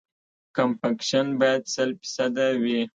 [0.55, 2.81] کمپکشن باید سل فیصده وي